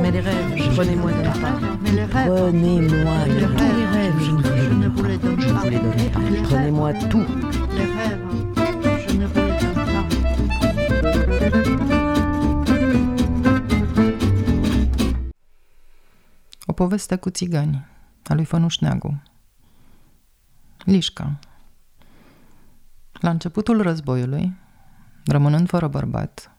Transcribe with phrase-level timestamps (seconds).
[0.00, 1.60] Mais les rêves, prenez-moi de la part.
[2.26, 5.42] Prenez-moi de tous les rêves, je ne vous les donne pas.
[5.42, 6.48] Je ne vous les donne pas.
[6.48, 7.26] Prenez-moi tout.
[7.76, 8.18] Les rêves,
[9.08, 10.02] je ne vous les donne pas.
[20.84, 21.38] Lișca.
[23.12, 24.56] La începutul războiului,
[25.24, 26.52] rămânând fără bărbat,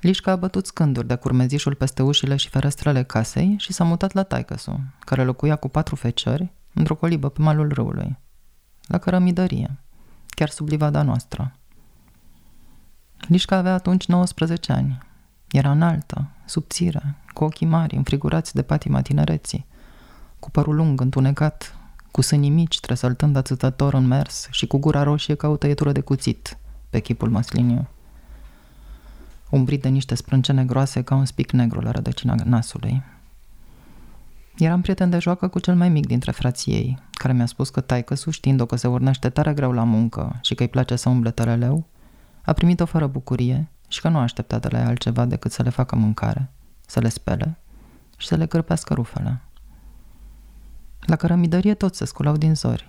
[0.00, 4.22] Lișca a bătut scânduri de curmezișul peste ușile și ferestrele casei și s-a mutat la
[4.22, 8.18] taicăsu, care locuia cu patru feciori într-o colibă pe malul râului,
[8.86, 9.78] la cărămidărie,
[10.28, 11.56] chiar sub livada noastră.
[13.16, 14.98] Lișca avea atunci 19 ani.
[15.50, 19.66] Era înaltă, subțire, cu ochii mari, înfrigurați de patima tinereții,
[20.38, 21.74] cu părul lung, întunecat,
[22.10, 26.00] cu sânii mici, tresăltând atâtător în mers și cu gura roșie ca o tăietură de
[26.00, 26.58] cuțit
[26.90, 27.88] pe chipul măsliniu.
[29.50, 33.02] Umbrit de niște sprâncene groase ca un spic negru la rădăcina nasului.
[34.56, 37.80] Eram prieten de joacă cu cel mai mic dintre frații ei, care mi-a spus că
[37.80, 41.30] taică știind-o că se urnește tare greu la muncă și că îi place să umble
[41.30, 41.86] tăreleu,
[42.42, 45.70] a primit-o fără bucurie și că nu aștepta de la ea altceva decât să le
[45.70, 46.50] facă mâncare,
[46.86, 47.58] să le spele
[48.16, 49.40] și să le cârpească rufele.
[51.10, 52.88] La cărămidărie toți se sculau din de.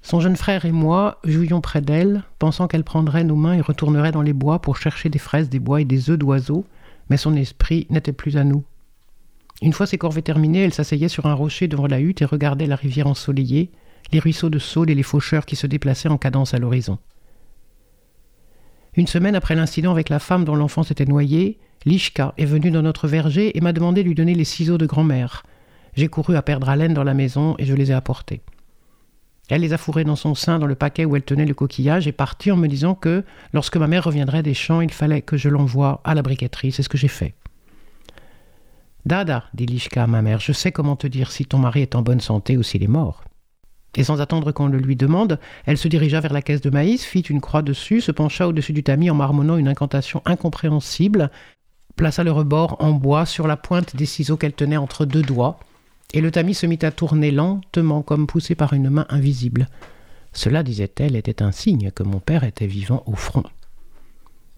[0.00, 4.12] Son jeune frère et moi jouions près d'elle, pensant qu'elle prendrait nos mains et retournerait
[4.12, 6.64] dans les bois pour chercher des fraises, des bois et des œufs d'oiseaux,
[7.10, 8.64] mais son esprit n'était plus à nous.
[9.60, 12.66] Une fois ses corvées terminées, elle s'asseyait sur un rocher devant la hutte et regardait
[12.66, 13.70] la rivière ensoleillée,
[14.10, 16.98] les ruisseaux de saules et les faucheurs qui se déplaçaient en cadence à l'horizon.
[18.96, 22.82] Une semaine après l'incident avec la femme dont l'enfant s'était noyé, Lishka est venue dans
[22.82, 25.42] notre verger et m'a demandé de lui donner les ciseaux de grand-mère.
[25.96, 28.40] J'ai couru à perdre haleine dans la maison et je les ai apportés.
[29.50, 32.06] Elle les a fourrés dans son sein dans le paquet où elle tenait le coquillage
[32.06, 35.36] et partit en me disant que, lorsque ma mère reviendrait des champs, il fallait que
[35.36, 36.72] je l'envoie à la briqueterie.
[36.72, 37.34] C'est ce que j'ai fait.
[39.04, 41.94] Dada, dit Lishka à ma mère, je sais comment te dire si ton mari est
[41.94, 43.22] en bonne santé ou s'il est mort.
[43.96, 47.04] Et sans attendre qu'on le lui demande, elle se dirigea vers la caisse de maïs,
[47.04, 51.30] fit une croix dessus, se pencha au-dessus du tamis en marmonnant une incantation incompréhensible,
[51.96, 55.60] plaça le rebord en bois sur la pointe des ciseaux qu'elle tenait entre deux doigts,
[56.12, 59.68] et le tamis se mit à tourner lentement comme poussé par une main invisible.
[60.32, 63.44] Cela, disait-elle, était un signe que mon père était vivant au front.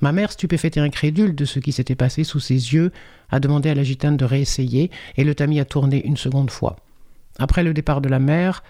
[0.00, 2.92] Ma mère, stupéfaite et incrédule de ce qui s'était passé sous ses yeux,
[3.30, 6.76] a demandé à la gitane de réessayer, et le tamis a tourné une seconde fois.
[7.38, 8.62] Après le départ de la mère,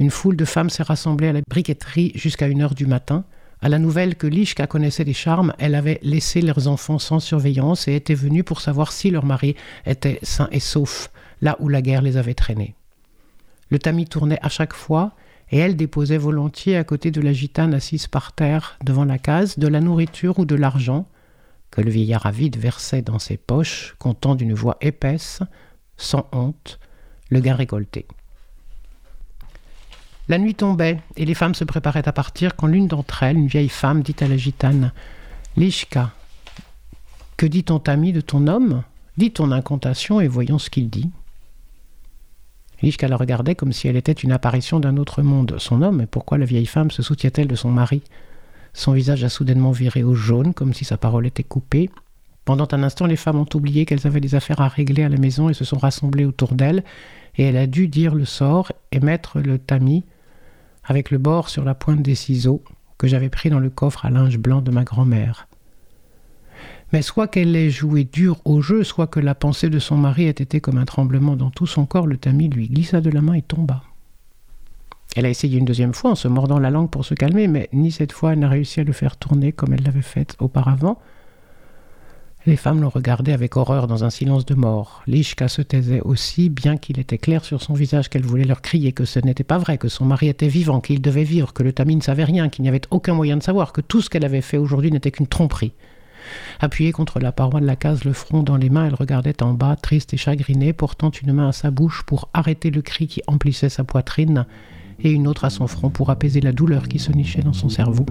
[0.00, 3.24] une foule de femmes s'est rassemblée à la briqueterie jusqu'à une heure du matin.
[3.60, 7.86] À la nouvelle que Lishka connaissait des charmes, elle avait laissé leurs enfants sans surveillance
[7.86, 11.10] et était venue pour savoir si leur mari était sain et sauf,
[11.42, 12.74] là où la guerre les avait traînés.
[13.68, 15.12] Le tamis tournait à chaque fois,
[15.50, 19.58] et elle déposait volontiers à côté de la gitane assise par terre devant la case
[19.58, 21.06] de la nourriture ou de l'argent
[21.70, 25.40] que le vieillard avide versait dans ses poches, comptant d'une voix épaisse,
[25.98, 26.80] sans honte,
[27.28, 28.06] le gain récolté.
[30.28, 33.48] La nuit tombait, et les femmes se préparaient à partir quand l'une d'entre elles, une
[33.48, 34.92] vieille femme, dit à la gitane
[35.56, 36.12] Lishka,
[37.36, 38.82] que dit ton ami de ton homme?
[39.16, 41.10] Dis ton incantation et voyons ce qu'il dit.
[42.82, 45.56] Lishka la regardait comme si elle était une apparition d'un autre monde.
[45.58, 48.02] Son homme, et pourquoi la vieille femme se soutient-elle de son mari?
[48.72, 51.90] Son visage a soudainement viré au jaune, comme si sa parole était coupée.
[52.50, 55.18] Pendant un instant, les femmes ont oublié qu'elles avaient des affaires à régler à la
[55.18, 56.82] maison et se sont rassemblées autour d'elle,
[57.36, 60.04] et elle a dû dire le sort et mettre le tamis
[60.82, 62.64] avec le bord sur la pointe des ciseaux
[62.98, 65.46] que j'avais pris dans le coffre à linge blanc de ma grand-mère.
[66.92, 70.24] Mais soit qu'elle ait joué dur au jeu, soit que la pensée de son mari
[70.24, 73.20] ait été comme un tremblement dans tout son corps, le tamis lui glissa de la
[73.20, 73.84] main et tomba.
[75.14, 77.68] Elle a essayé une deuxième fois en se mordant la langue pour se calmer, mais
[77.72, 80.98] ni cette fois elle n'a réussi à le faire tourner comme elle l'avait fait auparavant.
[82.46, 85.02] Les femmes l'ont regardé avec horreur dans un silence de mort.
[85.06, 88.92] Lishka se taisait aussi, bien qu'il était clair sur son visage qu'elle voulait leur crier
[88.92, 91.74] que ce n'était pas vrai, que son mari était vivant, qu'il devait vivre, que le
[91.74, 94.24] tamis ne savait rien, qu'il n'y avait aucun moyen de savoir, que tout ce qu'elle
[94.24, 95.72] avait fait aujourd'hui n'était qu'une tromperie.
[96.60, 99.52] Appuyée contre la paroi de la case, le front dans les mains, elle regardait en
[99.52, 103.20] bas, triste et chagrinée, portant une main à sa bouche pour arrêter le cri qui
[103.26, 104.46] emplissait sa poitrine,
[104.98, 107.68] et une autre à son front pour apaiser la douleur qui se nichait dans son
[107.68, 108.06] cerveau.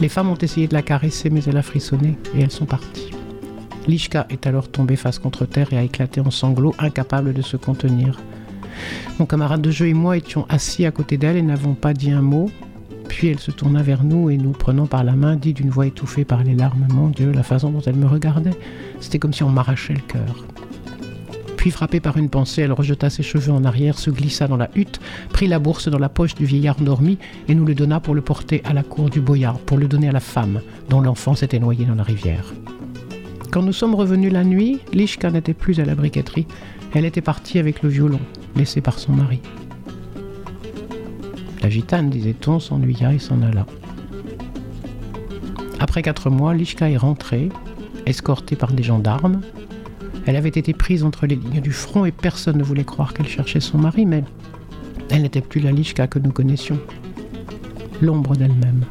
[0.00, 3.10] Les femmes ont essayé de la caresser, mais elle a frissonné et elles sont parties.
[3.88, 7.56] Lishka est alors tombée face contre terre et a éclaté en sanglots, incapable de se
[7.56, 8.20] contenir.
[9.18, 12.12] Mon camarade de jeu et moi étions assis à côté d'elle et n'avons pas dit
[12.12, 12.50] un mot.
[13.08, 15.86] Puis elle se tourna vers nous et nous prenant par la main dit d'une voix
[15.86, 18.56] étouffée par les larmes Mon Dieu, la façon dont elle me regardait,
[19.00, 20.44] c'était comme si on m'arrachait le cœur.
[21.68, 24.70] Puis, frappée par une pensée, elle rejeta ses cheveux en arrière, se glissa dans la
[24.74, 28.14] hutte, prit la bourse dans la poche du vieillard endormi et nous le donna pour
[28.14, 31.34] le porter à la cour du boyard, pour le donner à la femme dont l'enfant
[31.34, 32.54] s'était noyé dans la rivière.
[33.50, 36.46] Quand nous sommes revenus la nuit, Lishka n'était plus à la briqueterie.
[36.94, 38.20] Elle était partie avec le violon,
[38.56, 39.42] laissé par son mari.
[41.62, 43.66] La gitane, disait-on, s'ennuya et s'en alla.
[45.80, 47.50] Après quatre mois, Lishka est rentrée,
[48.06, 49.42] escortée par des gendarmes.
[50.28, 53.26] Elle avait été prise entre les lignes du front et personne ne voulait croire qu'elle
[53.26, 54.24] cherchait son mari, mais
[55.08, 56.78] elle n'était plus la Lishka que nous connaissions,
[58.02, 58.84] l'ombre d'elle-même.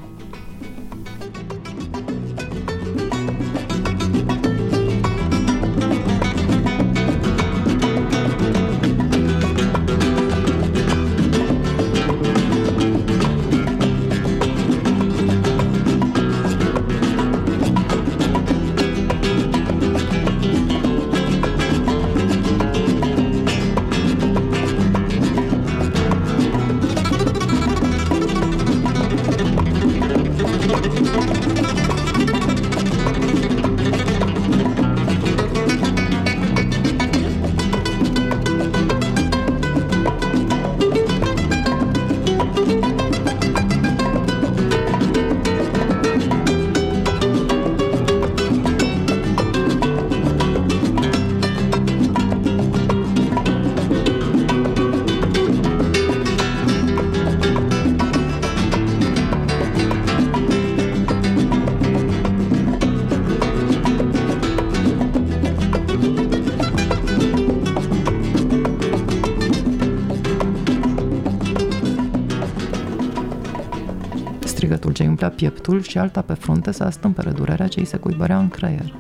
[74.67, 77.97] Strigătul ce îi umplea pieptul și alta pe frunte să astâmpere durerea ce îi se
[77.97, 78.95] cuibărea în creier.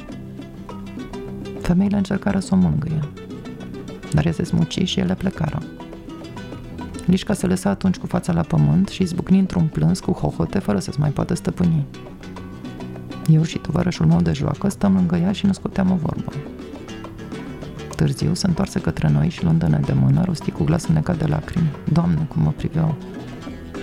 [1.61, 2.99] Femeile încercară să o mângâie,
[4.13, 5.61] dar ea se smuci și ele plecară.
[7.05, 10.79] Lișca se lăsa atunci cu fața la pământ și izbucni într-un plâns cu hohote fără
[10.79, 11.85] să-ți mai poată stăpâni.
[13.27, 16.31] Eu și tovarășul meu de joacă stăm lângă ea și nu scoteam o vorbă.
[17.95, 21.71] Târziu se întoarse către noi și luându-ne de mână, rosti cu glas înnecat de lacrimi.
[21.91, 22.95] Doamne, cum mă priveau!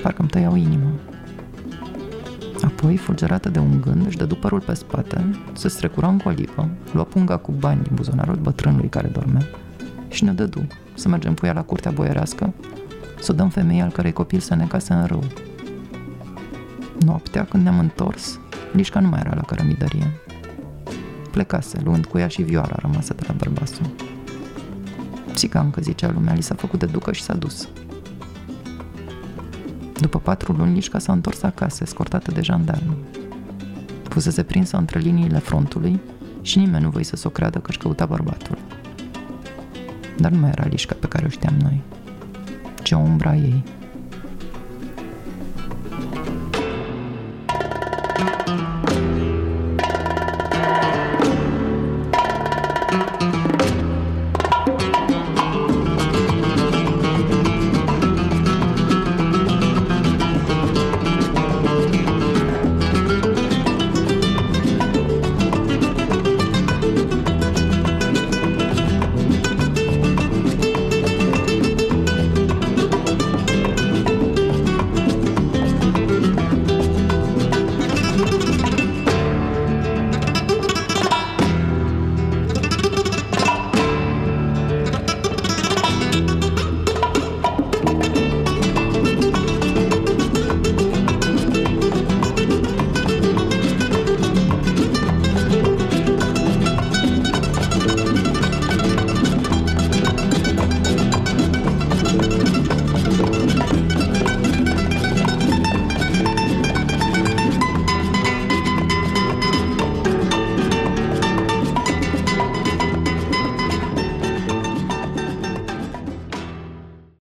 [0.02, 0.90] Parcă îmi tăiau inima.
[2.64, 7.04] Apoi, fulgerată de un gând, își dădu părul pe spate, se strecură în colivă, lua
[7.04, 9.46] punga cu bani din buzunarul bătrânului care dormea
[10.08, 12.52] și ne dădu să mergem cu ea la curtea boierească,
[13.20, 15.24] să o dăm femeii al cărei copil se necase în râu.
[17.04, 18.38] Noaptea, când ne-am întors,
[18.72, 20.20] Lișca nu mai era la cărămidărie.
[21.30, 23.86] Plecase, luând cu ea și vioara rămasă de la bărbasul.
[25.32, 27.68] Țigancă, zicea lumea, li s-a făcut de ducă și s-a dus.
[30.24, 32.96] După patru luni, Lișca s-a întors acasă, escortată de jandarmi.
[34.08, 36.00] Fusese prinsă între liniile frontului
[36.42, 38.58] și nimeni nu voia să s-o creadă că își căuta bărbatul.
[40.18, 41.80] Dar nu mai era Lișca pe care o știam noi,
[42.82, 43.62] ci o umbra ei.